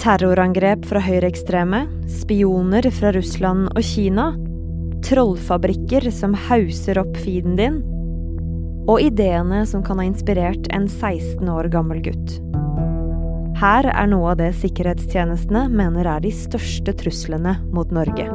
Terrorangrep 0.00 0.84
fra 0.84 1.00
høyreekstreme, 1.00 1.84
spioner 2.12 2.90
fra 2.92 3.12
Russland 3.16 3.70
og 3.72 3.82
Kina, 3.86 4.32
trollfabrikker 5.04 6.10
som 6.12 6.34
hauser 6.48 7.00
opp 7.00 7.16
feeden 7.24 7.56
din, 7.60 7.80
og 8.84 9.00
ideene 9.00 9.62
som 9.68 9.84
kan 9.84 10.00
ha 10.00 10.04
inspirert 10.04 10.68
en 10.76 10.88
16 10.90 11.48
år 11.48 11.70
gammel 11.72 12.02
gutt. 12.04 12.36
Her 13.60 13.86
er 13.88 14.08
noe 14.10 14.32
av 14.34 14.40
det 14.42 14.50
sikkerhetstjenestene 14.60 15.68
mener 15.72 16.08
er 16.10 16.24
de 16.24 16.32
største 16.34 16.92
truslene 17.00 17.56
mot 17.72 17.92
Norge. 17.94 18.26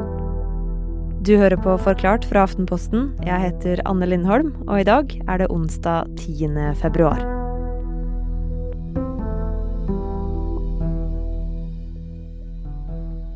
Du 1.27 1.35
hører 1.35 1.59
på 1.59 1.75
Forklart 1.83 2.23
fra 2.25 2.45
Aftenposten. 2.47 3.11
Jeg 3.27 3.43
heter 3.43 3.83
Anne 3.85 4.07
Lindholm, 4.07 4.55
og 4.69 4.79
i 4.79 4.87
dag 4.87 5.11
er 5.27 5.43
det 5.43 5.51
onsdag 5.51 6.15
10. 6.15 6.55
februar. 6.79 7.38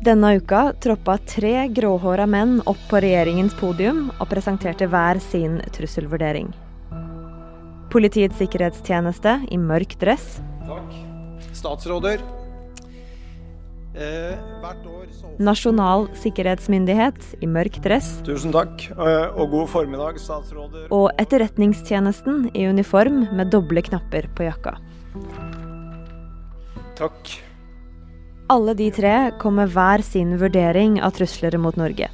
Denne 0.04 0.34
uka 0.36 0.74
troppa 0.84 1.14
tre 1.24 1.68
gråhåra 1.72 2.26
menn 2.28 2.58
opp 2.68 2.80
på 2.90 2.98
regjeringens 3.00 3.54
podium 3.56 4.10
og 4.18 4.26
presenterte 4.28 4.84
hver 4.92 5.16
sin 5.22 5.54
trusselvurdering. 5.72 6.50
Politiets 7.94 8.36
sikkerhetstjeneste 8.42 9.38
i 9.48 9.56
mørk 9.56 9.94
dress. 10.02 10.42
Takk. 10.66 10.90
Statsråder. 11.56 12.20
Eh, 13.94 14.34
hvert 14.60 14.84
år 14.90 15.06
så 15.14 15.32
Nasjonal 15.38 16.10
sikkerhetsmyndighet 16.20 17.30
i 17.40 17.48
mørk 17.48 17.80
dress. 17.86 18.18
Tusen 18.28 18.52
takk, 18.52 18.84
eh, 18.90 19.26
og 19.32 19.56
god 19.56 19.72
formiddag, 19.72 20.20
statsråder. 20.20 20.90
Og 20.92 21.08
Etterretningstjenesten 21.16 22.50
i 22.52 22.68
uniform 22.68 23.24
med 23.32 23.54
doble 23.54 23.80
knapper 23.88 24.28
på 24.36 24.50
jakka. 24.50 24.76
Takk. 27.00 27.36
Alle 28.52 28.74
de 28.76 28.90
tre 28.92 29.30
kom 29.40 29.56
med 29.56 29.70
hver 29.72 30.02
sin 30.04 30.34
vurdering 30.36 30.98
av 31.02 31.14
trusler 31.16 31.56
mot 31.56 31.78
Norge. 31.80 32.10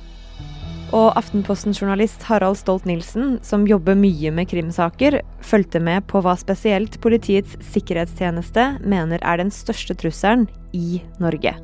Og 0.94 1.08
Aftenposten-journalist 1.18 2.22
Harald 2.26 2.58
Stolt-Nielsen, 2.58 3.38
som 3.46 3.66
jobber 3.66 3.98
mye 3.98 4.30
med 4.34 4.46
krimsaker, 4.50 5.20
fulgte 5.42 5.82
med 5.82 6.06
på 6.10 6.22
hva 6.22 6.36
spesielt 6.38 7.00
Politiets 7.02 7.56
sikkerhetstjeneste 7.72 8.66
mener 8.82 9.22
er 9.22 9.42
den 9.42 9.50
største 9.54 9.94
trusselen 9.98 10.46
i 10.74 11.02
Norge. 11.22 11.56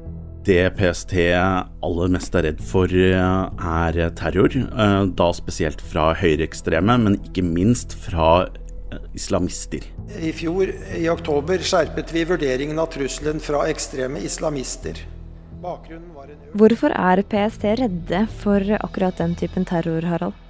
Det 0.46 0.60
PST 0.78 1.14
aller 1.26 2.12
mest 2.14 2.34
er 2.38 2.46
redd 2.46 2.60
for, 2.62 2.90
er 2.90 4.10
terror. 4.18 4.50
eh, 4.50 5.06
Da 5.06 5.32
spesielt 5.34 5.80
fra 5.80 6.12
høyreekstreme, 6.14 6.98
men 7.02 7.18
ikke 7.22 7.42
minst 7.42 7.94
fra 7.94 8.46
eh, 8.46 8.65
islamister. 9.14 9.84
I 10.20 10.32
fjor, 10.36 10.72
i 10.96 11.08
oktober, 11.10 11.62
skjerpet 11.64 12.14
vi 12.14 12.24
vurderingen 12.28 12.78
av 12.78 12.90
trusselen 12.94 13.42
fra 13.42 13.66
ekstreme 13.70 14.22
islamister. 14.24 15.00
Var 15.62 15.92
en 15.96 16.10
Hvorfor 16.56 16.92
er 16.92 17.22
PST 17.26 17.64
redde 17.80 18.26
for 18.42 18.76
akkurat 18.80 19.18
den 19.18 19.34
typen 19.38 19.64
terror, 19.64 20.04
Harald? 20.06 20.45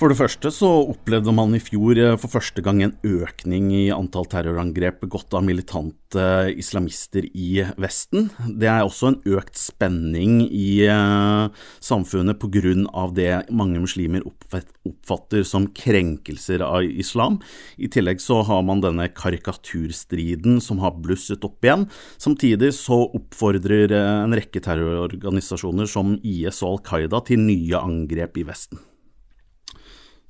For 0.00 0.08
det 0.08 0.16
første 0.16 0.48
så 0.48 0.68
opplevde 0.94 1.32
man 1.36 1.52
i 1.52 1.58
fjor 1.60 1.98
eh, 2.00 2.14
for 2.16 2.32
første 2.32 2.62
gang 2.64 2.78
en 2.80 2.94
økning 3.04 3.66
i 3.76 3.82
antall 3.92 4.24
terrorangrep 4.32 5.02
begått 5.02 5.36
av 5.36 5.44
militante 5.44 6.24
islamister 6.56 7.26
i 7.28 7.66
Vesten. 7.76 8.30
Det 8.48 8.70
er 8.72 8.80
også 8.80 9.10
en 9.10 9.18
økt 9.36 9.60
spenning 9.60 10.40
i 10.46 10.86
eh, 10.88 11.52
samfunnet 11.84 12.40
pga. 12.40 13.04
det 13.12 13.52
mange 13.52 13.84
muslimer 13.84 14.24
oppfatter 14.24 15.44
som 15.44 15.68
krenkelser 15.68 16.64
av 16.64 16.80
islam. 16.88 17.36
I 17.76 17.92
tillegg 17.92 18.24
så 18.24 18.40
har 18.48 18.64
man 18.64 18.80
denne 18.80 19.04
karikaturstriden 19.12 20.62
som 20.64 20.80
har 20.80 20.96
blusset 20.96 21.44
opp 21.44 21.60
igjen. 21.60 21.90
Samtidig 22.16 22.72
så 22.72 23.02
oppfordrer 23.04 23.92
eh, 23.92 24.24
en 24.24 24.32
rekke 24.32 24.64
terrororganisasjoner 24.64 25.84
som 25.84 26.16
IS 26.24 26.64
og 26.64 26.78
Al 26.78 26.86
Qaida 26.88 27.20
til 27.28 27.44
nye 27.44 27.76
angrep 27.76 28.40
i 28.40 28.48
Vesten. 28.48 28.80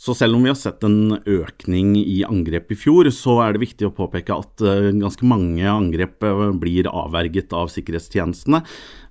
Så 0.00 0.14
selv 0.16 0.38
om 0.38 0.44
vi 0.46 0.48
har 0.48 0.56
sett 0.56 0.80
en 0.86 1.18
økning 1.28 1.92
i 2.00 2.22
angrep 2.24 2.72
i 2.72 2.78
fjor, 2.78 3.10
så 3.12 3.34
er 3.44 3.52
det 3.52 3.60
viktig 3.66 3.90
å 3.90 3.92
påpeke 3.92 4.32
at 4.32 4.64
eh, 4.64 4.88
ganske 4.96 5.28
mange 5.28 5.66
angrep 5.68 6.24
eh, 6.24 6.46
blir 6.56 6.88
avverget 6.88 7.52
av 7.52 7.68
sikkerhetstjenestene. 7.74 8.62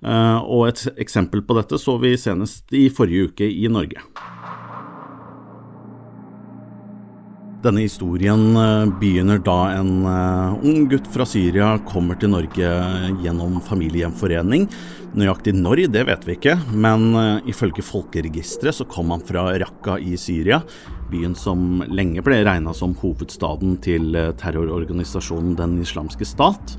Eh, 0.01 0.39
Og 0.49 0.71
et 0.71 0.87
eksempel 1.05 1.45
på 1.45 1.59
dette 1.59 1.77
så 1.77 1.99
vi 2.01 2.15
senest 2.17 2.73
i 2.73 2.87
forrige 2.89 3.29
uke 3.29 3.45
i 3.45 3.69
Norge. 3.69 4.01
Denne 7.59 7.81
historien 7.83 8.55
eh, 8.55 8.85
begynner 9.01 9.41
da 9.43 9.57
en 9.75 10.05
eh, 10.07 10.61
ung 10.63 10.85
gutt 10.87 11.09
fra 11.11 11.25
Syria 11.27 11.73
kommer 11.83 12.15
til 12.15 12.31
Norge 12.31 12.69
gjennom 13.19 13.57
familiegjenforening. 13.65 14.69
Nøyaktig 15.19 15.57
når, 15.57 15.81
det 15.91 16.05
vet 16.07 16.23
vi 16.23 16.37
ikke, 16.37 16.55
men 16.71 17.09
eh, 17.19 17.49
ifølge 17.51 17.83
folkeregisteret 17.83 18.77
så 18.77 18.87
kom 18.87 19.11
han 19.11 19.25
fra 19.27 19.49
Raqqa 19.59 19.97
i 19.99 20.15
Syria, 20.15 20.61
byen 21.11 21.35
som 21.35 21.83
lenge 21.91 22.23
ble 22.23 22.39
regna 22.47 22.71
som 22.77 22.95
hovedstaden 23.01 23.75
til 23.83 24.15
terrororganisasjonen 24.39 25.57
Den 25.59 25.75
islamske 25.83 26.29
stat. 26.31 26.77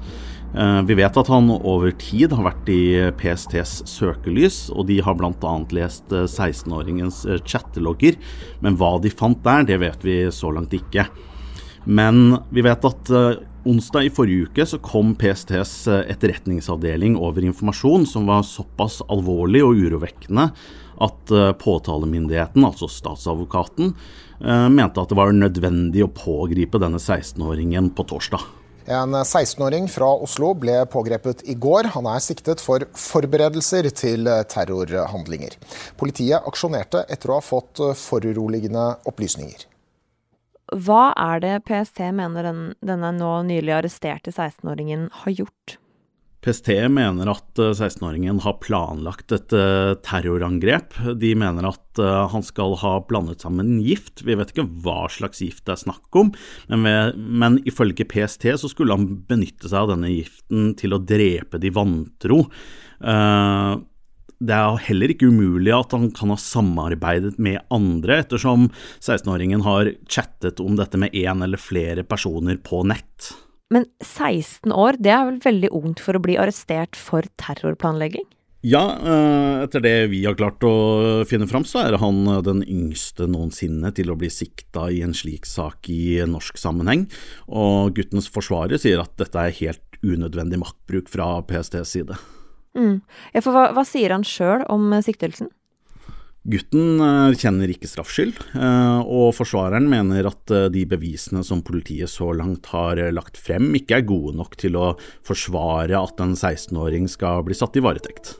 Eh, 0.55 0.83
Vi 0.83 0.95
vet 0.99 1.17
at 1.17 1.29
han 1.31 1.51
over 1.51 1.93
tid 1.95 2.33
har 2.35 2.43
vært 2.49 2.71
i 2.73 2.83
PSTs 3.21 3.85
søkelys, 3.87 4.65
og 4.75 4.89
de 4.91 4.99
har 5.05 5.15
bl.a. 5.15 5.53
lest 5.77 6.11
eh, 6.13 6.27
16-åringens 6.27 7.23
eh, 7.29 7.43
chattelogger, 7.47 8.19
men 8.65 8.79
hva 8.81 8.97
de 9.03 9.13
fant 9.15 9.39
der, 9.47 9.69
det 9.69 9.79
vet 9.83 10.03
vi 10.07 10.25
så 10.35 10.51
langt 10.55 10.75
ikke. 10.75 11.07
Men 11.87 12.41
vi 12.51 12.67
vet 12.67 12.85
at 12.85 13.15
eh, 13.15 13.39
onsdag 13.71 14.09
i 14.09 14.13
forrige 14.13 14.51
uke 14.51 14.67
så 14.67 14.81
kom 14.83 15.15
PSTs 15.21 15.75
eh, 15.89 16.05
etterretningsavdeling 16.13 17.17
over 17.21 17.47
informasjon 17.47 18.09
som 18.11 18.27
var 18.29 18.43
såpass 18.49 19.01
alvorlig 19.09 19.63
og 19.65 19.79
urovekkende 19.79 20.51
at 21.01 21.33
eh, 21.33 21.53
påtalemyndigheten, 21.63 22.67
altså 22.67 22.91
statsadvokaten, 22.91 23.95
eh, 24.43 24.67
mente 24.69 25.01
at 25.01 25.15
det 25.15 25.21
var 25.21 25.33
nødvendig 25.33 26.05
å 26.05 26.11
pågripe 26.13 26.83
denne 26.83 26.99
16-åringen 27.01 27.95
på 27.95 28.11
torsdag. 28.11 28.60
En 28.91 29.15
16-åring 29.15 29.87
fra 29.93 30.09
Oslo 30.25 30.51
ble 30.59 30.81
pågrepet 30.91 31.45
i 31.47 31.55
går. 31.55 31.93
Han 31.95 32.09
er 32.11 32.23
siktet 32.25 32.63
for 32.65 32.83
forberedelser 32.99 33.87
til 33.95 34.27
terrorhandlinger. 34.51 35.55
Politiet 36.01 36.43
aksjonerte 36.43 37.05
etter 37.07 37.31
å 37.31 37.39
ha 37.39 37.45
fått 37.45 37.79
foruroligende 38.01 38.89
opplysninger. 39.07 39.69
Hva 40.71 41.11
er 41.19 41.41
det 41.43 41.55
PST 41.67 42.03
mener 42.15 42.47
den, 42.47 42.59
denne 42.83 43.11
nå 43.17 43.31
nylig 43.47 43.75
arresterte 43.75 44.31
16-åringen 44.31 45.09
har 45.23 45.39
gjort? 45.39 45.80
PST 46.41 46.71
mener 46.89 47.29
at 47.29 47.61
eh, 47.61 47.75
16-åringen 47.75 48.41
har 48.45 48.57
planlagt 48.65 49.33
et 49.37 49.53
eh, 49.57 49.93
terrorangrep. 50.07 50.97
De 51.21 51.35
mener 51.37 51.69
at 51.69 52.01
eh, 52.01 52.23
han 52.33 52.45
skal 52.47 52.79
ha 52.81 52.95
blandet 53.09 53.45
sammen 53.45 53.77
gift. 53.85 54.25
Vi 54.25 54.37
vet 54.39 54.55
ikke 54.55 54.69
hva 54.85 55.05
slags 55.13 55.43
gift 55.45 55.67
det 55.69 55.77
er 55.77 55.83
snakk 55.85 56.17
om, 56.17 56.33
men, 56.73 56.87
ved, 56.89 57.21
men 57.21 57.61
ifølge 57.69 58.09
PST 58.09 58.49
så 58.63 58.73
skulle 58.73 58.97
han 58.97 59.21
benytte 59.29 59.69
seg 59.69 59.85
av 59.85 59.93
denne 59.93 60.13
giften 60.15 60.73
til 60.81 60.97
å 60.97 61.03
drepe 61.05 61.61
de 61.61 61.73
vantro. 61.77 62.43
Uh, 63.01 63.81
det 64.41 64.57
er 64.57 64.81
heller 64.87 65.13
ikke 65.13 65.29
umulig 65.29 65.73
at 65.77 65.93
han 65.93 66.09
kan 66.17 66.33
ha 66.33 66.39
samarbeidet 66.41 67.37
med 67.43 67.61
andre, 67.73 68.23
ettersom 68.23 68.71
16-åringen 69.03 69.65
har 69.67 69.93
chattet 70.09 70.63
om 70.65 70.79
dette 70.81 71.01
med 71.01 71.13
én 71.17 71.45
eller 71.45 71.61
flere 71.61 72.05
personer 72.09 72.57
på 72.65 72.81
nett. 72.89 73.35
Men 73.71 73.87
16 74.03 74.73
år, 74.75 74.99
det 74.99 75.13
er 75.15 75.29
vel 75.29 75.41
veldig 75.45 75.71
ungt 75.79 76.03
for 76.03 76.19
å 76.19 76.23
bli 76.23 76.37
arrestert 76.41 76.99
for 76.99 77.27
terrorplanlegging? 77.39 78.27
Ja, 78.67 78.83
eh, 78.99 79.63
etter 79.65 79.81
det 79.81 79.95
vi 80.13 80.25
har 80.27 80.35
klart 80.37 80.61
å 80.67 81.25
finne 81.29 81.47
fram, 81.49 81.65
så 81.65 81.87
er 81.87 81.97
han 82.03 82.27
den 82.45 82.61
yngste 82.67 83.29
noensinne 83.31 83.93
til 83.97 84.11
å 84.13 84.19
bli 84.21 84.29
sikta 84.29 84.91
i 84.93 85.01
en 85.07 85.15
slik 85.17 85.49
sak 85.49 85.89
i 85.89 86.19
norsk 86.29 86.59
sammenheng. 86.61 87.07
Og 87.49 87.95
guttens 87.97 88.29
forsvarer 88.29 88.83
sier 88.83 89.01
at 89.01 89.15
dette 89.23 89.47
er 89.47 89.57
helt 89.63 90.03
unødvendig 90.05 90.61
maktbruk 90.61 91.09
fra 91.13 91.39
PSTs 91.47 91.95
side. 91.95 92.19
Mm. 92.77 93.01
Ja, 93.35 93.41
for 93.43 93.55
hva, 93.55 93.71
hva 93.75 93.87
sier 93.87 94.13
han 94.15 94.27
sjøl 94.27 94.67
om 94.71 94.93
eh, 94.93 95.05
siktelsen? 95.05 95.51
Gutten 96.49 97.01
eh, 97.05 97.35
kjenner 97.37 97.69
ikke 97.69 97.89
straffskyld, 97.91 98.39
eh, 98.57 99.01
og 99.05 99.35
forsvareren 99.37 99.85
mener 99.91 100.25
at 100.31 100.53
eh, 100.55 100.71
de 100.73 100.87
bevisene 100.89 101.43
som 101.45 101.61
politiet 101.61 102.09
så 102.09 102.31
langt 102.33 102.71
har 102.73 102.97
lagt 103.13 103.37
frem, 103.37 103.69
ikke 103.77 103.99
er 103.99 104.07
gode 104.09 104.33
nok 104.39 104.57
til 104.61 104.79
å 104.81 104.95
forsvare 105.27 106.01
at 106.01 106.23
en 106.25 106.33
16-åring 106.33 107.11
skal 107.13 107.45
bli 107.45 107.59
satt 107.59 107.77
i 107.77 107.85
varetekt. 107.85 108.39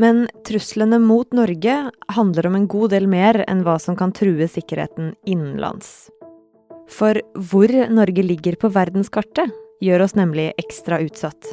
Men 0.00 0.24
truslene 0.46 1.00
mot 1.02 1.28
Norge 1.34 1.76
handler 2.14 2.48
om 2.48 2.56
en 2.56 2.68
god 2.70 2.94
del 2.94 3.08
mer 3.10 3.42
enn 3.44 3.64
hva 3.66 3.76
som 3.82 3.98
kan 3.98 4.14
true 4.14 4.46
sikkerheten 4.48 5.12
innenlands. 5.28 6.08
For 6.88 7.18
hvor 7.50 7.68
Norge 7.92 8.24
ligger 8.24 8.56
på 8.56 8.70
verdenskartet, 8.72 9.52
gjør 9.84 10.06
oss 10.06 10.16
nemlig 10.16 10.54
ekstra 10.56 11.02
utsatt. 11.04 11.50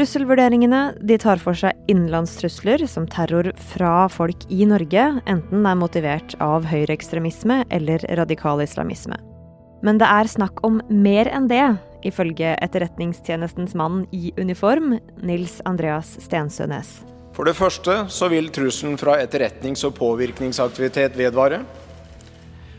Trusselvurderingene 0.00 0.94
de 1.04 1.16
tar 1.20 1.36
for 1.36 1.52
seg 1.52 1.76
innenlandstrusler 1.92 2.80
som 2.88 3.04
terror 3.12 3.50
fra 3.68 4.06
folk 4.08 4.46
i 4.48 4.64
Norge, 4.64 5.02
enten 5.28 5.66
er 5.68 5.76
motivert 5.76 6.32
av 6.40 6.64
høyreekstremisme 6.70 7.58
eller 7.68 8.06
radikal 8.16 8.62
islamisme. 8.64 9.18
Men 9.84 10.00
det 10.00 10.08
er 10.08 10.30
snakk 10.32 10.62
om 10.64 10.78
mer 10.88 11.28
enn 11.28 11.50
det, 11.52 11.66
ifølge 12.08 12.54
Etterretningstjenestens 12.64 13.76
mann 13.76 14.06
i 14.16 14.32
uniform, 14.40 14.94
Nils 15.20 15.58
Andreas 15.68 16.14
Stensønes. 16.24 17.02
For 17.36 17.44
det 17.44 17.58
første 17.60 17.98
så 18.08 18.30
vil 18.32 18.48
trusselen 18.56 18.96
fra 18.96 19.18
etterretnings- 19.20 19.84
og 19.84 19.98
påvirkningsaktivitet 20.00 21.20
vedvare. 21.20 21.60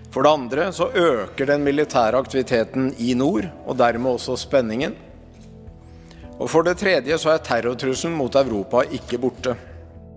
For 0.09 0.25
det 0.25 0.33
andre 0.39 0.67
så 0.74 0.89
øker 0.89 1.53
den 1.53 1.69
militære 1.69 2.17
aktiviteten 2.17 2.95
i 2.97 3.13
nord, 3.13 3.45
og 3.69 3.77
dermed 3.77 4.17
også 4.17 4.41
spenningen. 4.41 4.97
Og 6.41 6.49
for 6.49 6.65
det 6.65 6.79
tredje 6.81 7.17
så 7.21 7.35
er 7.35 7.43
terrortrusselen 7.45 8.15
mot 8.17 8.35
Europa 8.35 8.81
ikke 8.89 9.19
borte. 9.21 9.53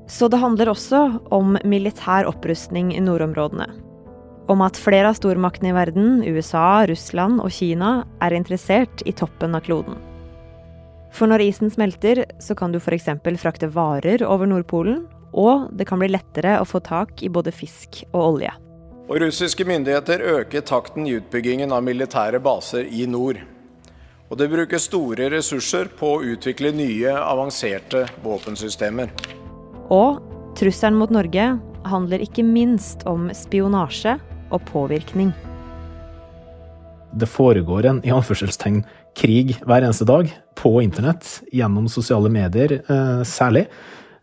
Så 0.08 0.28
det 0.28 0.40
handler 0.40 0.72
også 0.72 1.02
om 1.32 1.58
militær 1.64 2.28
opprustning 2.28 2.92
i 2.96 3.02
nordområdene. 3.04 3.68
Om 4.48 4.60
at 4.64 4.76
flere 4.76 5.08
av 5.08 5.16
stormaktene 5.16 5.70
i 5.72 5.76
verden, 5.76 6.18
USA, 6.24 6.84
Russland 6.88 7.40
og 7.40 7.52
Kina, 7.52 8.02
er 8.24 8.36
interessert 8.36 9.04
i 9.08 9.14
toppen 9.16 9.56
av 9.56 9.64
kloden. 9.64 9.96
For 11.14 11.30
når 11.30 11.46
isen 11.46 11.70
smelter, 11.72 12.24
så 12.42 12.56
kan 12.58 12.72
du 12.74 12.80
f.eks. 12.80 13.08
frakte 13.40 13.70
varer 13.72 14.24
over 14.26 14.48
Nordpolen, 14.50 15.06
og 15.32 15.70
det 15.72 15.86
kan 15.88 16.00
bli 16.02 16.10
lettere 16.12 16.58
å 16.60 16.68
få 16.68 16.82
tak 16.84 17.22
i 17.22 17.32
både 17.32 17.54
fisk 17.54 18.02
og 18.12 18.20
olje. 18.34 18.52
Og 19.08 19.20
russiske 19.20 19.64
myndigheter 19.68 20.20
øker 20.40 20.64
takten 20.64 21.08
i 21.08 21.16
utbyggingen 21.18 21.72
av 21.72 21.84
militære 21.84 22.40
baser 22.44 22.88
i 22.88 23.06
nord. 23.08 23.40
Og 24.32 24.38
det 24.40 24.48
brukes 24.52 24.88
store 24.88 25.28
ressurser 25.32 25.90
på 25.98 26.16
å 26.16 26.22
utvikle 26.24 26.72
nye, 26.74 27.12
avanserte 27.12 28.06
våpensystemer. 28.24 29.12
Og 29.92 30.22
trusselen 30.58 30.96
mot 30.98 31.12
Norge 31.12 31.50
handler 31.84 32.24
ikke 32.24 32.44
minst 32.46 33.04
om 33.10 33.28
spionasje 33.36 34.16
og 34.54 34.64
påvirkning. 34.70 35.34
Det 37.14 37.28
foregår 37.30 37.86
en 37.86 38.00
i 38.02 38.10
anførselstegn 38.14 38.80
krig 39.14 39.54
hver 39.62 39.84
eneste 39.84 40.06
dag 40.08 40.32
på 40.58 40.80
internett, 40.82 41.28
gjennom 41.54 41.86
sosiale 41.92 42.32
medier 42.32 42.80
eh, 42.80 43.22
særlig. 43.28 43.68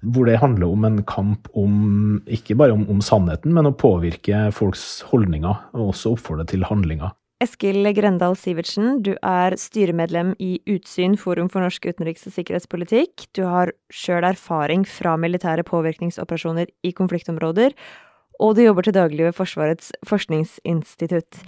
Hvor 0.02 0.26
det 0.26 0.42
handler 0.42 0.74
om 0.74 0.86
en 0.88 1.00
kamp 1.06 1.48
om 1.54 2.22
ikke 2.26 2.58
bare 2.58 2.74
om, 2.74 2.88
om 2.90 3.04
sannheten, 3.06 3.54
men 3.54 3.70
å 3.70 3.76
påvirke 3.78 4.48
folks 4.58 5.04
holdninger, 5.12 5.62
og 5.78 5.94
også 5.94 6.16
oppfordre 6.16 6.48
til 6.50 6.66
handlinger. 6.66 7.14
Eskil 7.42 7.88
Grendal 7.98 8.36
Sivertsen, 8.38 9.00
du 9.02 9.16
er 9.26 9.56
styremedlem 9.58 10.36
i 10.38 10.60
Utsyn, 10.70 11.16
Forum 11.18 11.48
for 11.50 11.66
norsk 11.66 11.88
utenriks- 11.90 12.28
og 12.30 12.36
sikkerhetspolitikk. 12.36 13.26
Du 13.34 13.42
har 13.50 13.72
sjøl 13.90 14.28
erfaring 14.28 14.86
fra 14.86 15.16
militære 15.18 15.66
påvirkningsoperasjoner 15.66 16.70
i 16.86 16.94
konfliktområder, 16.94 17.74
og 18.38 18.56
du 18.56 18.62
jobber 18.62 18.86
til 18.86 18.94
daglig 18.94 19.26
ved 19.26 19.38
Forsvarets 19.40 19.90
forskningsinstitutt. 20.06 21.42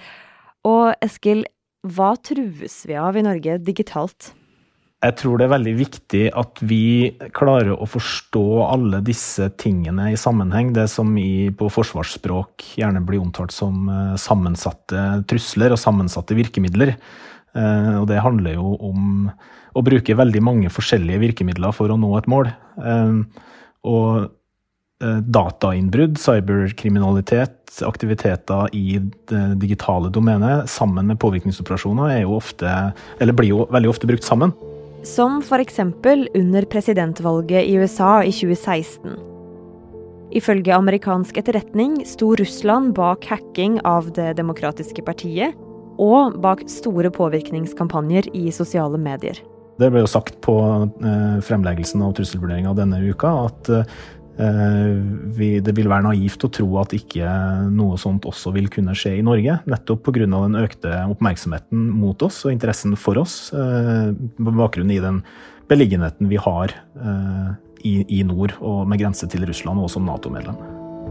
Og 0.66 0.96
Eskil, 1.06 1.46
hva 1.86 2.16
trues 2.18 2.82
vi 2.90 2.98
av 2.98 3.20
i 3.20 3.26
Norge 3.26 3.60
digitalt? 3.62 4.34
Jeg 5.04 5.18
tror 5.20 5.40
det 5.40 5.48
er 5.48 5.52
veldig 5.52 5.74
viktig 5.76 6.22
at 6.40 6.62
vi 6.64 7.12
klarer 7.36 7.74
å 7.76 7.88
forstå 7.90 8.44
alle 8.64 9.02
disse 9.04 9.50
tingene 9.60 10.14
i 10.14 10.20
sammenheng. 10.20 10.72
Det 10.76 10.86
som 10.92 11.10
i, 11.20 11.50
på 11.52 11.68
forsvarsspråk 11.74 12.64
gjerne 12.80 13.02
blir 13.04 13.20
omtalt 13.20 13.52
som 13.52 13.90
eh, 13.92 14.14
sammensatte 14.22 15.26
trusler 15.28 15.76
og 15.76 15.82
sammensatte 15.82 16.38
virkemidler. 16.40 16.94
Eh, 17.52 17.92
og 18.00 18.08
det 18.14 18.24
handler 18.24 18.56
jo 18.56 18.78
om 18.80 19.28
å 19.76 19.84
bruke 19.84 20.16
veldig 20.16 20.46
mange 20.46 20.72
forskjellige 20.72 21.20
virkemidler 21.26 21.76
for 21.76 21.92
å 21.92 22.00
nå 22.00 22.16
et 22.22 22.32
mål. 22.32 22.54
Eh, 22.80 23.44
og 23.84 24.32
datainnbrudd, 25.04 26.16
cyberkriminalitet, 26.22 27.74
aktiviteter 27.84 28.70
i 28.78 29.02
det 29.28 29.42
digitale 29.60 30.08
domenet 30.14 30.70
sammen 30.72 31.10
med 31.12 31.20
påvirkningsoperasjoner 31.20 32.14
er 32.14 32.22
jo 32.22 32.38
ofte, 32.38 32.72
eller 33.20 33.36
blir 33.36 33.52
jo 33.52 33.66
veldig 33.74 33.92
ofte 33.92 34.08
brukt 34.08 34.24
sammen. 34.24 34.54
Som 35.04 35.42
f.eks. 35.42 35.80
under 36.34 36.66
presidentvalget 36.66 37.66
i 37.68 37.76
USA 37.76 38.24
i 38.24 38.32
2016. 38.32 39.18
Ifølge 40.32 40.76
amerikansk 40.76 41.38
etterretning 41.38 42.06
sto 42.08 42.32
Russland 42.40 42.94
bak 42.96 43.26
hacking 43.28 43.82
av 43.84 44.08
Det 44.16 44.32
demokratiske 44.40 45.04
partiet, 45.04 45.60
og 46.00 46.40
bak 46.42 46.64
store 46.72 47.12
påvirkningskampanjer 47.12 48.32
i 48.34 48.48
sosiale 48.52 48.98
medier. 48.98 49.38
Det 49.78 49.92
ble 49.92 50.06
jo 50.06 50.10
sagt 50.10 50.40
på 50.46 50.56
eh, 50.88 51.38
fremleggelsen 51.44 52.02
av 52.06 52.16
trusselvurderinga 52.16 52.74
denne 52.78 53.02
uka 53.04 53.34
at 53.50 53.70
eh, 53.74 53.94
vi, 54.34 55.50
det 55.62 55.76
vil 55.78 55.90
være 55.92 56.08
naivt 56.08 56.42
å 56.46 56.50
tro 56.50 56.68
at 56.82 56.96
ikke 56.98 57.30
noe 57.70 58.00
sånt 58.02 58.26
også 58.26 58.54
vil 58.56 58.70
kunne 58.74 58.96
skje 58.98 59.18
i 59.20 59.26
Norge. 59.26 59.60
Nettopp 59.70 60.08
pga. 60.08 60.26
den 60.26 60.58
økte 60.58 60.94
oppmerksomheten 61.14 61.90
mot 61.94 62.22
oss 62.26 62.42
og 62.48 62.56
interessen 62.56 62.96
for 62.98 63.22
oss, 63.22 63.54
eh, 63.54 64.10
på 64.14 64.56
bakgrunn 64.58 64.92
i 64.92 65.02
den 65.04 65.22
beliggenheten 65.70 66.28
vi 66.30 66.42
har 66.42 66.74
i, 67.84 67.94
i 68.20 68.24
nord, 68.28 68.56
og 68.64 68.88
med 68.88 69.00
grense 69.00 69.28
til 69.30 69.46
Russland, 69.48 69.80
og 69.80 69.92
som 69.92 70.06
Nato-medlem. 70.08 70.58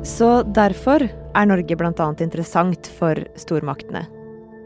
Så 0.06 0.42
derfor 0.50 1.04
er 1.06 1.48
Norge 1.48 1.76
bl.a. 1.78 2.08
interessant 2.24 2.88
for 2.98 3.18
stormaktene. 3.38 4.04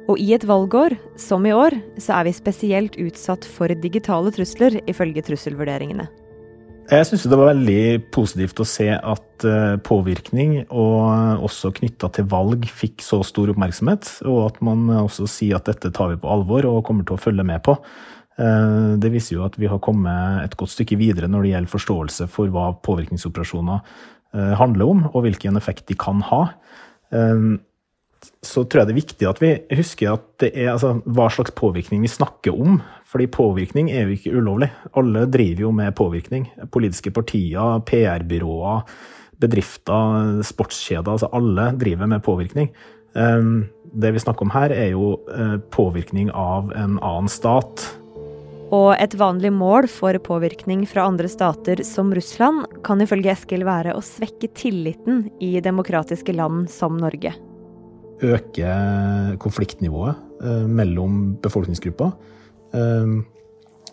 Og 0.07 0.21
i 0.23 0.31
et 0.37 0.47
valgår, 0.47 0.95
som 1.19 1.47
i 1.47 1.55
år, 1.55 1.75
så 1.99 2.21
er 2.21 2.29
vi 2.29 2.37
spesielt 2.37 2.99
utsatt 3.03 3.45
for 3.45 3.73
digitale 3.83 4.31
trusler, 4.35 4.79
ifølge 4.87 5.25
trusselvurderingene. 5.27 6.07
Jeg 6.87 7.07
syns 7.09 7.25
det 7.27 7.35
var 7.39 7.49
veldig 7.51 8.11
positivt 8.15 8.61
å 8.63 8.67
se 8.69 8.87
at 8.95 9.47
påvirkning, 9.87 10.61
og 10.71 11.43
også 11.49 11.73
knytta 11.75 12.09
til 12.15 12.29
valg, 12.31 12.69
fikk 12.71 13.03
så 13.03 13.19
stor 13.27 13.51
oppmerksomhet. 13.53 14.09
Og 14.31 14.45
at 14.47 14.61
man 14.65 14.87
også 15.03 15.27
sier 15.31 15.59
at 15.59 15.67
dette 15.67 15.91
tar 15.97 16.13
vi 16.13 16.21
på 16.23 16.31
alvor 16.31 16.69
og 16.71 16.85
kommer 16.87 17.07
til 17.07 17.19
å 17.19 17.21
følge 17.21 17.47
med 17.47 17.65
på. 17.67 17.75
Det 18.37 19.11
viser 19.11 19.39
jo 19.39 19.45
at 19.49 19.59
vi 19.59 19.69
har 19.73 19.83
kommet 19.83 20.45
et 20.45 20.55
godt 20.61 20.75
stykke 20.77 20.99
videre 21.01 21.31
når 21.33 21.43
det 21.43 21.53
gjelder 21.55 21.75
forståelse 21.75 22.29
for 22.31 22.55
hva 22.55 22.69
påvirkningsoperasjoner 22.87 23.83
handler 24.61 24.93
om, 24.93 25.07
og 25.11 25.25
hvilken 25.27 25.59
effekt 25.59 25.89
de 25.91 25.99
kan 25.99 26.23
ha 26.31 26.43
så 28.45 28.65
tror 28.65 28.83
jeg 28.83 28.89
det 28.89 28.95
er 28.95 29.01
viktig 29.01 29.29
at 29.29 29.41
vi 29.43 29.51
husker 29.79 30.15
at 30.15 30.27
det 30.43 30.53
er 30.55 30.73
altså, 30.75 30.97
hva 31.05 31.29
slags 31.33 31.55
påvirkning 31.57 32.05
vi 32.05 32.11
snakker 32.11 32.57
om. 32.57 32.81
Fordi 33.07 33.29
påvirkning 33.31 33.91
er 33.95 34.07
jo 34.07 34.17
ikke 34.17 34.35
ulovlig. 34.35 34.71
Alle 34.99 35.27
driver 35.31 35.67
jo 35.69 35.73
med 35.75 35.95
påvirkning. 35.99 36.49
Politiske 36.75 37.13
partier, 37.15 37.79
PR-byråer, 37.87 38.83
bedrifter, 39.43 40.41
sportskjeder. 40.47 41.13
Altså 41.15 41.31
alle 41.37 41.71
driver 41.79 42.11
med 42.11 42.25
påvirkning. 42.27 42.73
Det 43.97 44.11
vi 44.13 44.25
snakker 44.25 44.49
om 44.49 44.53
her, 44.53 44.75
er 44.75 44.91
jo 44.97 45.15
påvirkning 45.73 46.33
av 46.35 46.75
en 46.75 46.99
annen 46.99 47.31
stat. 47.31 47.87
Og 48.75 48.91
et 48.99 49.15
vanlig 49.15 49.53
mål 49.55 49.87
for 49.87 50.19
påvirkning 50.19 50.83
fra 50.91 51.07
andre 51.07 51.31
stater 51.31 51.85
som 51.87 52.11
Russland 52.11 52.67
kan 52.85 53.01
ifølge 53.01 53.31
Eskil 53.37 53.63
være 53.69 53.95
å 53.95 54.03
svekke 54.03 54.51
tilliten 54.59 55.29
i 55.39 55.55
demokratiske 55.63 56.35
land 56.35 56.67
som 56.75 56.99
Norge 56.99 57.37
øke 58.25 59.37
konfliktnivået 59.43 60.17
mellom 60.69 61.37
befolkningsgrupper. 61.43 62.11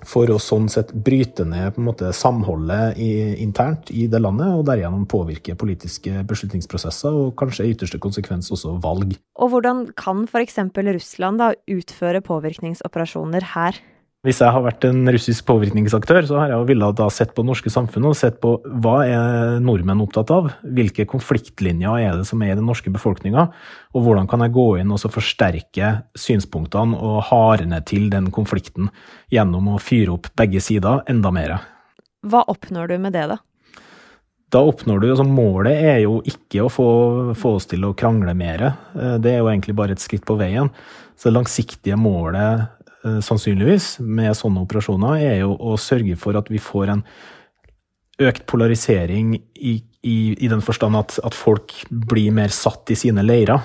For 0.04 0.28
å 0.28 0.36
sånn 0.42 0.66
sett 0.72 0.90
bryte 1.06 1.46
ned 1.48 1.78
måte, 1.80 2.10
samholdet 2.16 2.98
i, 3.00 3.12
internt 3.44 3.88
i 3.96 4.08
det 4.12 4.20
landet, 4.20 4.52
og 4.52 4.66
derigjennom 4.68 5.06
påvirke 5.08 5.56
politiske 5.56 6.26
beslutningsprosesser, 6.28 7.16
og 7.16 7.38
kanskje 7.40 7.70
i 7.70 7.72
ytterste 7.72 8.02
konsekvens 8.04 8.52
også 8.52 8.76
valg. 8.84 9.16
Og 9.40 9.54
hvordan 9.54 9.86
kan 9.96 10.26
f.eks. 10.28 10.60
Russland 10.90 11.40
da 11.40 11.54
utføre 11.72 12.24
påvirkningsoperasjoner 12.26 13.48
her? 13.54 13.80
Hvis 14.24 14.38
jeg 14.40 14.56
har 14.56 14.62
vært 14.64 14.86
en 14.88 15.02
russisk 15.12 15.44
påvirkningsaktør, 15.50 16.24
så 16.24 16.38
har 16.40 16.48
jeg 16.48 16.56
jo 16.62 16.68
villet 16.70 16.96
da 16.96 17.10
sett 17.12 17.34
på 17.36 17.44
det 17.44 17.50
norske 17.50 17.72
samfunnet 17.74 18.14
og 18.14 18.16
sett 18.16 18.38
på 18.40 18.54
hva 18.64 18.94
er 19.04 19.58
nordmenn 19.60 20.00
opptatt 20.00 20.30
av? 20.32 20.46
Hvilke 20.64 21.04
konfliktlinjer 21.12 22.06
er 22.06 22.16
det 22.16 22.24
som 22.30 22.40
er 22.40 22.54
i 22.54 22.56
den 22.56 22.64
norske 22.64 22.88
befolkninga? 22.94 23.50
Og 23.92 24.06
hvordan 24.06 24.30
kan 24.32 24.46
jeg 24.46 24.54
gå 24.56 24.68
inn 24.80 24.94
og 24.96 25.04
forsterke 25.12 25.90
synspunktene 26.16 26.96
og 26.96 27.18
hardne 27.28 27.82
til 27.84 28.08
den 28.14 28.30
konflikten 28.32 28.88
gjennom 29.34 29.74
å 29.74 29.82
fyre 29.84 30.16
opp 30.16 30.30
begge 30.40 30.64
sider 30.64 31.04
enda 31.12 31.34
mer? 31.36 31.58
Hva 32.24 32.46
oppnår 32.48 32.94
du 32.94 33.02
med 33.04 33.18
det, 33.18 33.26
da? 33.34 33.42
Da 34.56 34.62
oppnår 34.64 35.04
du, 35.04 35.10
altså 35.10 35.26
Målet 35.28 35.84
er 35.84 36.00
jo 36.06 36.22
ikke 36.30 36.64
å 36.64 36.72
få, 36.72 36.88
få 37.36 37.58
oss 37.58 37.68
til 37.68 37.84
å 37.84 37.92
krangle 37.98 38.32
mer. 38.40 38.70
Det 39.20 39.34
er 39.34 39.42
jo 39.42 39.52
egentlig 39.52 39.76
bare 39.76 39.98
et 39.98 40.06
skritt 40.06 40.24
på 40.24 40.40
veien. 40.40 40.72
Så 41.20 41.28
det 41.28 41.36
langsiktige 41.36 42.00
målet 42.00 42.70
sannsynligvis 43.04 43.98
med 44.00 44.32
sånne 44.38 44.64
operasjoner, 44.64 45.20
er 45.20 45.40
jo 45.42 45.58
å 45.60 45.78
sørge 45.82 46.16
for 46.20 46.40
at 46.40 46.48
vi 46.52 46.62
får 46.62 46.94
en 46.94 47.04
økt 48.22 48.46
polarisering 48.50 49.34
i, 49.56 49.78
i, 50.06 50.18
i 50.38 50.50
den 50.52 50.64
forstand 50.64 50.98
at, 51.00 51.18
at, 51.26 51.36
folk 51.36 51.74
blir 51.90 52.34
mer 52.36 52.54
satt 52.54 52.92
i 52.94 52.98
sine 53.00 53.26
leirer. 53.26 53.64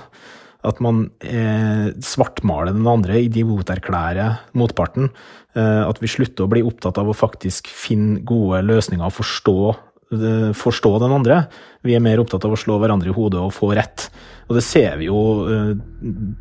At 0.66 0.80
man 0.82 1.04
eh, 1.22 1.92
svartmaler 2.02 2.74
den 2.74 2.88
andre, 2.90 3.20
idioterklærer 3.28 4.40
motparten. 4.58 5.12
Eh, 5.54 5.82
at 5.84 6.00
vi 6.02 6.10
slutter 6.10 6.46
å 6.46 6.50
bli 6.50 6.64
opptatt 6.66 6.98
av 6.98 7.10
å 7.10 7.16
faktisk 7.16 7.70
finne 7.70 8.24
gode 8.26 8.64
løsninger 8.66 9.06
og 9.06 9.14
forstå, 9.20 9.58
eh, 9.70 9.76
forstå 10.08 10.90
den 11.02 11.12
andre. 11.12 11.42
Vi 11.84 11.94
er 11.94 12.02
mer 12.02 12.20
opptatt 12.22 12.44
av 12.46 12.54
å 12.54 12.58
slå 12.58 12.78
hverandre 12.80 13.10
i 13.10 13.14
hodet 13.14 13.42
og 13.42 13.52
få 13.54 13.74
rett. 13.76 14.08
Og 14.48 14.56
det 14.56 14.62
ser 14.64 14.94
vi 14.96 15.10
jo 15.10 15.18
uh, 15.44 15.72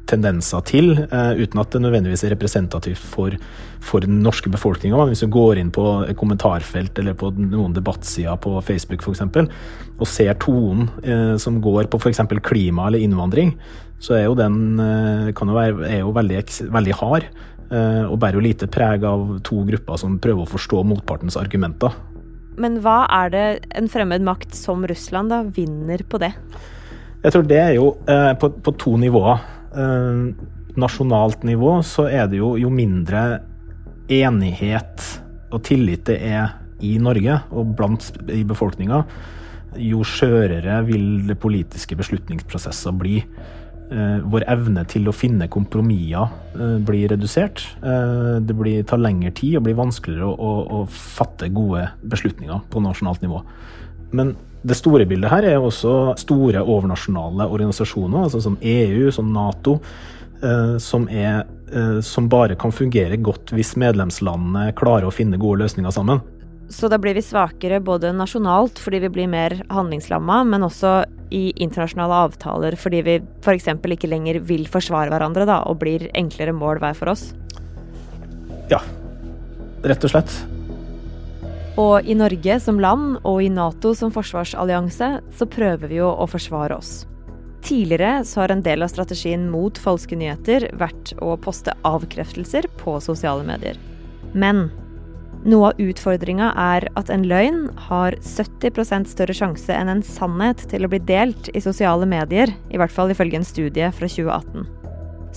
tendenser 0.07 0.63
til, 0.67 0.93
uh, 1.11 1.33
uten 1.35 1.59
at 1.59 1.73
det 1.73 1.81
nødvendigvis 1.83 2.23
er 2.23 2.31
representativt 2.33 3.03
for, 3.03 3.35
for 3.83 4.03
den 4.05 4.21
norske 4.23 4.51
befolkninga. 4.51 5.09
Hvis 5.09 5.25
du 5.25 5.27
går 5.33 5.59
inn 5.59 5.73
på 5.75 5.83
kommentarfelt 6.19 7.01
eller 7.03 7.17
på 7.19 7.33
noen 7.35 7.75
debattsider 7.75 8.39
på 8.43 8.55
Facebook 8.63 9.03
f.eks. 9.03 9.25
og 9.97 10.07
ser 10.07 10.39
tonen 10.39 10.87
uh, 11.03 11.35
som 11.41 11.59
går 11.63 11.91
på 11.91 11.99
f.eks. 11.99 12.23
klima 12.47 12.87
eller 12.87 13.03
innvandring, 13.03 13.57
så 13.99 14.15
er 14.15 14.27
jo 14.27 14.37
den 14.37 14.77
jo 14.77 15.53
være, 15.55 15.87
er 15.89 16.03
jo 16.03 16.11
veldig, 16.13 16.41
veldig 16.69 16.97
hard. 16.99 17.31
Og 17.67 18.13
bærer 18.21 18.37
jo 18.37 18.43
lite 18.45 18.67
preg 18.71 19.01
av 19.03 19.39
to 19.43 19.57
grupper 19.67 19.97
som 19.99 20.19
prøver 20.21 20.45
å 20.45 20.51
forstå 20.51 20.83
motpartens 20.87 21.35
argumenter. 21.35 21.97
Men 22.57 22.79
hva 22.81 23.03
er 23.23 23.33
det 23.33 23.45
en 23.77 23.89
fremmed 23.91 24.25
makt 24.25 24.55
som 24.57 24.85
Russland 24.89 25.33
da 25.33 25.43
vinner 25.43 26.01
på 26.09 26.19
det? 26.21 26.33
Jeg 27.23 27.33
tror 27.33 27.45
det 27.49 27.59
er 27.61 27.73
jo 27.77 27.91
eh, 28.09 28.33
på, 28.39 28.49
på, 28.63 28.73
to 28.81 28.95
nivåer. 29.01 29.41
Eh, 29.77 30.21
nasjonalt 30.77 31.45
nivå 31.47 31.79
så 31.85 32.07
er 32.09 32.29
det 32.29 32.41
jo, 32.41 32.55
jo 32.61 32.69
mindre 32.73 33.41
enighet 34.13 35.03
og 35.51 35.63
tillit 35.67 36.05
det 36.07 36.17
er 36.27 36.55
i 36.85 36.97
Norge 37.01 37.39
og 37.49 37.73
blant 37.77 38.11
i 38.29 38.43
befolkninga, 38.47 39.01
jo 39.81 40.03
skjørere 40.05 40.79
vil 40.87 41.27
det 41.27 41.37
politiske 41.41 41.97
beslutningsprosesser 41.97 42.93
bli. 42.97 43.21
Eh, 43.87 44.17
vår 44.27 44.43
evne 44.51 44.81
til 44.91 45.05
å 45.07 45.13
finne 45.15 45.45
kompromisser 45.47 46.27
eh, 46.59 46.75
blir 46.83 47.07
redusert. 47.13 47.61
Eh, 47.79 48.33
det 48.43 48.55
blir, 48.59 48.81
tar 48.83 48.99
lengre 48.99 49.31
tid 49.31 49.55
og 49.55 49.63
blir 49.63 49.77
vanskeligere 49.79 50.27
å, 50.27 50.33
å, 50.35 50.81
å 50.81 50.81
fatte 50.91 51.47
gode 51.55 51.85
beslutninger 52.03 52.65
på 52.67 52.83
nasjonalt 52.83 53.23
nivå. 53.23 53.39
Men 54.11 54.33
det 54.67 54.75
store 54.75 55.07
bildet 55.07 55.31
her 55.31 55.47
er 55.47 55.63
også 55.63 56.17
store 56.19 56.65
overnasjonale 56.67 57.47
organisasjoner, 57.47 58.25
altså 58.25 58.43
som 58.43 58.59
EU, 58.59 59.07
som 59.15 59.31
Nato, 59.31 59.77
som, 60.83 61.07
er, 61.09 61.47
som 62.05 62.27
bare 62.29 62.53
kan 62.59 62.69
fungere 62.75 63.17
godt 63.25 63.49
hvis 63.57 63.71
medlemslandene 63.79 64.69
klarer 64.77 65.07
å 65.07 65.13
finne 65.13 65.39
gode 65.41 65.63
løsninger 65.63 65.95
sammen. 65.95 66.21
Så 66.69 66.89
da 66.91 66.97
blir 66.99 67.15
vi 67.15 67.23
svakere 67.23 67.79
både 67.79 68.11
nasjonalt 68.15 68.79
fordi 68.81 68.99
vi 69.05 69.11
blir 69.13 69.29
mer 69.31 69.55
handlingslamma, 69.71 70.41
men 70.51 70.65
også 70.67 70.99
i 71.31 71.51
internasjonale 71.63 72.21
avtaler 72.27 72.75
fordi 72.79 73.01
vi 73.03 73.15
f.eks. 73.43 73.69
ikke 73.71 74.11
lenger 74.11 74.41
vil 74.47 74.67
forsvare 74.71 75.11
hverandre 75.11 75.47
da, 75.47 75.61
og 75.67 75.79
blir 75.83 76.09
enklere 76.17 76.55
mål 76.55 76.81
hver 76.83 76.97
for 76.97 77.13
oss? 77.13 77.29
Ja, 78.71 78.81
rett 79.87 80.03
og 80.03 80.11
slett. 80.11 80.33
Og 81.77 82.07
i 82.09 82.15
Norge 82.17 82.57
som 82.59 82.79
land 82.81 83.19
og 83.21 83.43
i 83.45 83.51
Nato 83.53 83.93
som 83.95 84.11
forsvarsallianse 84.11 85.11
så 85.37 85.47
prøver 85.51 85.91
vi 85.91 85.99
jo 86.01 86.09
å 86.09 86.25
forsvare 86.29 86.79
oss. 86.79 87.05
Tidligere 87.67 88.23
så 88.25 88.41
har 88.41 88.53
en 88.53 88.63
del 88.65 88.83
av 88.83 88.89
strategien 88.89 89.45
mot 89.51 89.77
falske 89.77 90.17
nyheter 90.17 90.69
vært 90.79 91.13
å 91.21 91.35
poste 91.41 91.75
avkreftelser 91.85 92.69
på 92.79 92.97
sosiale 93.03 93.45
medier. 93.45 93.77
Men 94.33 94.67
noe 95.47 95.71
av 95.71 95.79
utfordringa 95.81 96.51
er 96.59 96.87
at 96.99 97.11
en 97.13 97.23
løgn 97.27 97.63
har 97.87 98.17
70% 98.23 99.09
større 99.11 99.35
sjanse 99.35 99.73
enn 99.73 99.91
en 99.91 100.03
sannhet 100.05 100.65
til 100.71 100.85
å 100.85 100.91
bli 100.91 100.99
delt 101.07 101.49
i 101.55 101.63
sosiale 101.63 102.07
medier, 102.09 102.51
i 102.71 102.79
hvert 102.79 102.93
fall 102.93 103.13
ifølge 103.13 103.39
en 103.39 103.47
studie 103.47 103.89
fra 103.95 104.09
2018. 104.11 104.67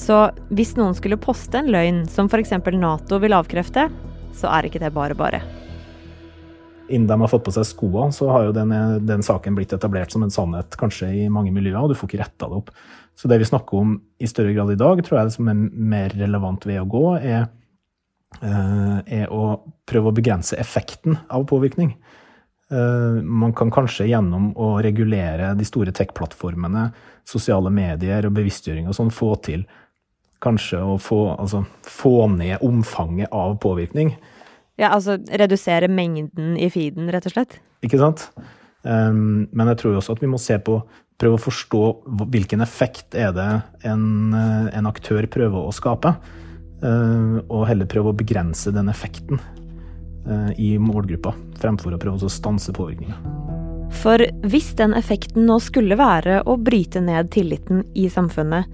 Så 0.00 0.19
hvis 0.55 0.75
noen 0.79 0.97
skulle 0.97 1.21
poste 1.21 1.61
en 1.61 1.71
løgn 1.71 2.05
som 2.11 2.31
f.eks. 2.31 2.55
Nato 2.81 3.21
vil 3.23 3.37
avkrefte, 3.37 3.88
så 4.37 4.52
er 4.52 4.69
ikke 4.69 4.83
det 4.83 4.95
bare 4.97 5.19
bare 5.19 5.43
innen 6.90 7.07
de 7.07 7.21
har 7.21 7.31
fått 7.31 7.45
på 7.47 7.52
seg 7.55 7.67
skoene, 7.69 8.11
så 8.14 8.29
har 8.33 8.49
jo 8.49 8.55
den, 8.55 8.73
den, 9.07 9.23
saken 9.23 9.55
blitt 9.55 9.73
etablert 9.76 10.12
som 10.12 10.25
en 10.26 10.33
sannhet 10.35 10.75
kanskje 10.81 11.11
i 11.23 11.29
mange 11.33 11.52
miljøer, 11.55 11.85
og 11.85 11.93
du 11.93 11.99
får 11.99 12.11
ikke 12.11 12.23
retta 12.25 12.49
det 12.50 12.59
opp. 12.59 12.73
Så 13.19 13.31
det 13.31 13.40
vi 13.40 13.49
snakker 13.49 13.79
om 13.79 13.97
i 14.19 14.29
større 14.31 14.55
grad 14.57 14.73
i 14.73 14.79
dag, 14.81 15.02
tror 15.07 15.21
jeg 15.21 15.31
det 15.31 15.37
som 15.37 15.50
er 15.52 15.61
mer 15.95 16.14
relevant 16.19 16.67
ved 16.67 16.81
å 16.83 16.88
gå, 16.90 17.05
er, 17.21 17.47
er 18.40 19.26
å 19.34 19.58
prøve 19.90 20.10
å 20.10 20.14
begrense 20.14 20.56
effekten 20.56 21.18
av 21.28 21.44
påvirkning. 21.50 21.96
Eh, 22.70 23.22
man 23.22 23.52
kan 23.52 23.70
kanskje 23.70 24.06
gjennom 24.06 24.52
å 24.54 24.76
regulere 24.82 25.54
de 25.58 25.66
store 25.66 25.90
tech-plattformene, 25.94 26.90
sosiale 27.26 27.70
medier 27.75 28.28
og 28.28 28.37
bevisstgjøring 28.37 28.87
og 28.87 28.94
sånn, 28.94 29.10
få 29.14 29.32
til 29.42 29.64
kanskje 30.40 30.78
å 30.78 30.94
få, 31.02 31.18
altså, 31.34 31.64
få 31.82 32.28
ned 32.32 32.62
omfanget 32.64 33.34
av 33.34 33.56
påvirkning. 33.60 34.14
Ja, 34.78 34.94
altså 34.94 35.18
redusere 35.18 35.90
mengden 35.90 36.54
i 36.56 36.70
feeden, 36.72 37.10
rett 37.12 37.26
og 37.28 37.34
slett? 37.34 37.58
Ikke 37.84 38.00
sant. 38.00 38.30
Um, 38.87 39.50
men 39.52 39.68
jeg 39.72 39.82
tror 39.82 39.99
også 39.99 40.14
at 40.14 40.22
vi 40.22 40.30
må 40.30 40.38
se 40.40 40.56
på 40.62 40.80
Prøve 41.20 41.37
å 41.37 41.42
forstå 41.42 41.80
hvilken 42.32 42.62
effekt 42.64 43.12
er 43.12 43.34
det 43.37 43.49
en, 43.84 44.32
eh, 44.32 44.70
en 44.78 44.87
aktør 44.88 45.26
prøver 45.28 45.66
å 45.68 45.75
skape. 45.76 46.14
Uh, 46.80 47.40
og 47.52 47.66
heller 47.68 47.88
prøve 47.90 48.12
å 48.12 48.16
begrense 48.16 48.72
den 48.72 48.88
effekten 48.88 49.37
uh, 49.37 50.50
i 50.56 50.72
målgruppa, 50.80 51.34
fremfor 51.60 51.92
å 51.92 52.00
prøve 52.00 52.25
å 52.25 52.32
stanse 52.32 52.72
påvirkninga. 52.76 53.18
For 54.00 54.22
hvis 54.46 54.70
den 54.78 54.94
effekten 54.96 55.49
nå 55.49 55.58
skulle 55.60 55.99
være 55.99 56.40
å 56.49 56.56
bryte 56.56 57.02
ned 57.04 57.32
tilliten 57.34 57.82
i 57.99 58.06
samfunnet, 58.12 58.70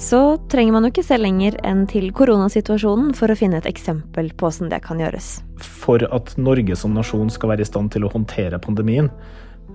så 0.00 0.36
trenger 0.50 0.74
man 0.74 0.86
jo 0.86 0.90
ikke 0.90 1.04
se 1.06 1.18
lenger 1.20 1.56
enn 1.66 1.84
til 1.90 2.08
koronasituasjonen 2.16 3.12
for 3.14 3.30
å 3.30 3.36
finne 3.38 3.60
et 3.60 3.68
eksempel 3.70 4.32
på 4.34 4.48
hvordan 4.48 4.72
det 4.72 4.80
kan 4.86 4.98
gjøres. 4.98 5.36
For 5.62 6.02
at 6.10 6.34
Norge 6.40 6.76
som 6.78 6.96
nasjon 6.96 7.30
skal 7.30 7.52
være 7.52 7.62
i 7.62 7.68
stand 7.68 7.92
til 7.94 8.06
å 8.06 8.10
håndtere 8.10 8.58
pandemien, 8.62 9.12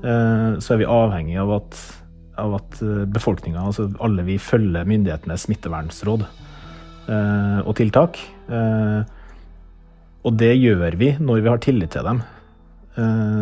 eh, 0.04 0.60
så 0.60 0.76
er 0.76 0.82
vi 0.82 0.90
avhengig 0.90 1.40
av 1.40 1.56
at, 1.62 1.80
av 2.42 2.60
at 2.60 2.82
eh, 2.84 3.06
befolkninga, 3.08 3.64
altså 3.64 3.88
alle 4.04 4.28
vi, 4.28 4.36
følger 4.44 4.90
myndighetenes 4.90 5.48
smittevernsråd 5.48 6.28
eh, 6.28 6.49
og 7.10 7.72
tiltak. 7.78 8.20
Og 10.20 10.36
det 10.38 10.52
gjør 10.60 10.98
vi 11.00 11.14
når 11.18 11.42
vi 11.42 11.50
har 11.50 11.62
tillit 11.64 11.96
til 11.96 12.06
dem. 12.06 12.20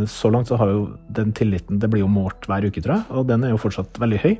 Så 0.07 0.29
langt 0.31 0.47
så 0.47 0.59
har 0.61 0.69
jo 0.71 0.81
den 1.09 1.31
tilliten 1.33 1.79
Det 1.81 1.89
blir 1.89 2.03
jo 2.03 2.09
målt 2.11 2.45
hver 2.47 2.67
uke, 2.67 2.83
tror 2.83 2.99
jeg, 2.99 3.05
og 3.11 3.27
den 3.27 3.43
er 3.43 3.51
jo 3.51 3.59
fortsatt 3.59 3.99
veldig 3.99 4.19
høy. 4.23 4.33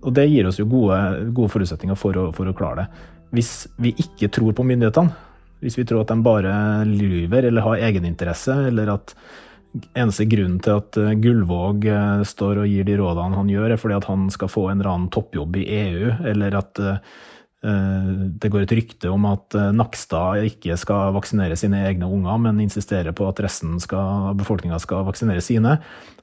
Og 0.00 0.10
det 0.16 0.26
gir 0.30 0.48
oss 0.48 0.58
jo 0.60 0.66
gode, 0.70 0.98
gode 1.36 1.52
forutsetninger 1.52 1.98
for 1.98 2.18
å, 2.18 2.26
for 2.34 2.50
å, 2.50 2.56
klare 2.56 2.82
det. 2.82 3.04
Hvis 3.36 3.52
vi 3.78 3.92
ikke 4.02 4.30
tror 4.32 4.56
på 4.56 4.66
myndighetene, 4.66 5.14
hvis 5.60 5.76
vi 5.78 5.84
tror 5.84 6.02
at 6.02 6.10
de 6.10 6.24
bare 6.24 6.52
lyver 6.88 7.46
eller 7.50 7.66
har 7.66 7.84
egeninteresse, 7.90 8.56
eller 8.70 8.94
at 8.96 9.14
eneste 9.94 10.26
grunnen 10.30 10.58
til 10.64 10.80
at 10.80 10.98
eh, 10.98 11.16
Gullvåg 11.22 11.84
eh, 11.86 12.22
står 12.26 12.62
og 12.62 12.70
gir 12.70 12.86
de 12.88 12.96
rådene 12.98 13.38
han 13.38 13.50
gjør, 13.52 13.74
er 13.74 13.80
fordi 13.80 13.98
at 14.00 14.08
han 14.10 14.26
skal 14.34 14.50
få 14.50 14.66
en 14.68 14.80
eller 14.80 14.90
annen 14.92 15.10
toppjobb 15.14 15.60
i 15.60 15.66
EU, 15.76 16.14
eller 16.32 16.56
at 16.58 16.82
det 17.60 18.48
går 18.48 18.62
et 18.64 18.72
rykte 18.72 19.10
om 19.12 19.26
at 19.28 19.52
Nakstad 19.76 20.46
ikke 20.48 20.78
skal 20.80 21.12
vaksinere 21.12 21.58
sine 21.60 21.82
egne 21.90 22.08
unger, 22.08 22.38
men 22.40 22.62
insisterer 22.64 23.12
på 23.12 23.26
at 23.28 23.42
resten 23.44 23.74
av 23.92 24.32
befolkninga 24.40 24.78
skal 24.80 25.04
vaksinere 25.04 25.44
sine. 25.44 25.74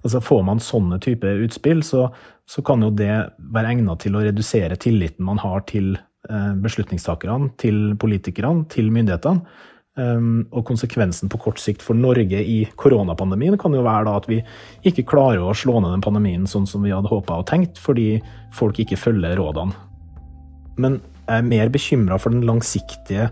Altså 0.02 0.22
Får 0.24 0.42
man 0.48 0.64
sånne 0.64 0.98
type 1.04 1.30
utspill, 1.46 1.84
så, 1.86 2.08
så 2.50 2.64
kan 2.66 2.82
jo 2.82 2.90
det 2.90 3.12
være 3.38 3.76
egnet 3.76 4.02
til 4.02 4.18
å 4.18 4.24
redusere 4.26 4.80
tilliten 4.82 5.28
man 5.30 5.38
har 5.44 5.62
til 5.70 5.94
eh, 5.96 6.54
beslutningstakerne, 6.64 7.52
til 7.62 7.94
politikerne, 8.02 8.66
til 8.74 8.90
myndighetene. 8.94 9.76
Og 9.98 10.62
konsekvensen 10.62 11.26
på 11.26 11.40
kort 11.42 11.58
sikt 11.58 11.82
for 11.82 11.98
Norge 11.98 12.38
i 12.38 12.60
koronapandemien 12.78 13.56
kan 13.58 13.74
jo 13.74 13.82
være 13.82 14.06
da 14.06 14.12
at 14.20 14.28
vi 14.30 14.38
ikke 14.86 15.08
klarer 15.10 15.42
å 15.42 15.56
slå 15.58 15.80
ned 15.82 15.90
den 15.96 16.04
pandemien 16.06 16.46
sånn 16.46 16.68
som 16.70 16.86
vi 16.86 16.94
hadde 16.94 17.10
håpa 17.10 17.40
og 17.42 17.48
tenkt, 17.50 17.82
fordi 17.82 18.20
folk 18.54 18.78
ikke 18.84 19.00
følger 19.02 19.34
rådene. 19.42 19.74
Men 20.78 21.00
er 21.28 21.46
mer 21.46 21.72
bekymra 21.74 22.18
for 22.22 22.34
den 22.34 22.46
langsiktige 22.48 23.30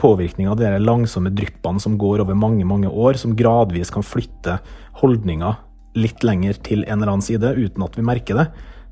påvirkninga 0.00 0.50
av 0.52 0.58
de 0.58 0.70
langsomme 0.82 1.30
dryppene 1.30 1.80
som 1.80 1.98
går 1.98 2.24
over 2.24 2.34
mange, 2.34 2.64
mange 2.66 2.90
år, 2.90 3.18
som 3.20 3.36
gradvis 3.36 3.92
kan 3.94 4.04
flytte 4.04 4.58
holdninger 5.00 5.60
litt 5.94 6.24
lenger 6.26 6.58
til 6.66 6.82
en 6.84 6.98
eller 6.98 7.14
annen 7.14 7.24
side 7.24 7.54
uten 7.54 7.84
at 7.86 7.98
vi 7.98 8.06
merker 8.06 8.40
det, 8.40 8.46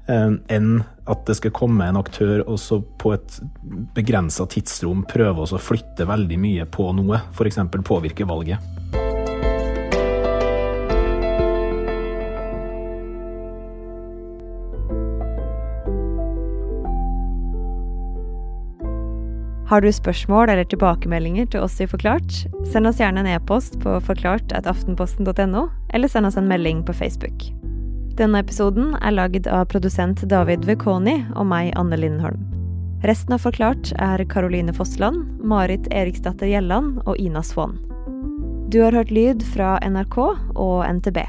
eh, 0.09 0.37
enn 0.55 0.85
at 1.11 1.25
det 1.27 1.37
skal 1.41 1.55
komme 1.57 1.89
en 1.89 1.99
aktør 1.99 2.45
og 2.47 2.61
så 2.63 2.79
på 3.03 3.17
et 3.17 3.41
begrensa 3.97 4.47
tidsrom 4.47 5.03
prøve 5.11 5.43
å 5.43 5.63
flytte 5.63 6.07
veldig 6.07 6.39
mye 6.39 6.69
på 6.71 6.93
noe, 6.95 7.25
f.eks. 7.35 7.59
påvirke 7.83 8.29
valget. 8.29 9.02
Har 19.73 19.81
du 19.81 19.89
spørsmål 19.89 20.51
eller 20.53 20.67
tilbakemeldinger 20.69 21.47
til 21.49 21.63
oss 21.65 21.79
i 21.81 21.87
Forklart, 21.89 22.43
send 22.69 22.85
oss 22.91 22.99
gjerne 23.01 23.23
en 23.23 23.29
e-post 23.33 23.79
på 23.81 23.95
forklart.aftenposten.no, 24.05 25.63
eller 25.97 26.13
send 26.13 26.29
oss 26.29 26.37
en 26.37 26.51
melding 26.51 26.83
på 26.85 26.93
Facebook. 26.93 27.47
Denne 28.19 28.43
episoden 28.45 28.91
er 29.01 29.17
lagd 29.17 29.49
av 29.49 29.71
produsent 29.73 30.27
David 30.29 30.69
Vekoni 30.69 31.23
og 31.33 31.49
meg, 31.49 31.73
Anne 31.81 31.97
Lindholm. 31.97 32.45
Resten 33.09 33.33
av 33.33 33.47
Forklart 33.47 33.95
er 33.97 34.27
Caroline 34.29 34.77
Fossland, 34.77 35.41
Marit 35.41 35.89
Eriksdatter 35.89 36.53
Gjelland 36.53 37.01
og 37.07 37.17
Ina 37.17 37.41
Swann. 37.41 37.79
Du 38.69 38.83
har 38.85 38.93
hørt 38.93 39.09
lyd 39.09 39.41
fra 39.55 39.79
NRK 39.89 40.19
og 40.53 40.85
NTB. 40.85 41.25